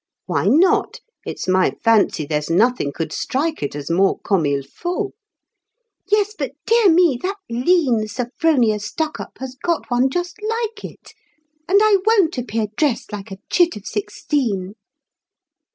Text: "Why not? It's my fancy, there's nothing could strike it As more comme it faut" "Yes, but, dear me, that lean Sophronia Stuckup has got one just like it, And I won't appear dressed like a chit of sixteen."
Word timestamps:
"Why 0.25 0.47
not? 0.47 0.99
It's 1.27 1.47
my 1.47 1.75
fancy, 1.83 2.25
there's 2.25 2.49
nothing 2.49 2.91
could 2.91 3.13
strike 3.13 3.61
it 3.61 3.75
As 3.75 3.91
more 3.91 4.17
comme 4.21 4.47
it 4.47 4.65
faut" 4.65 5.13
"Yes, 6.09 6.33
but, 6.35 6.53
dear 6.65 6.89
me, 6.89 7.19
that 7.21 7.35
lean 7.51 8.07
Sophronia 8.07 8.79
Stuckup 8.79 9.37
has 9.37 9.53
got 9.53 9.91
one 9.91 10.09
just 10.09 10.39
like 10.41 10.83
it, 10.83 11.13
And 11.69 11.81
I 11.83 11.97
won't 12.03 12.35
appear 12.39 12.65
dressed 12.75 13.13
like 13.13 13.29
a 13.31 13.37
chit 13.51 13.75
of 13.75 13.85
sixteen." 13.85 14.73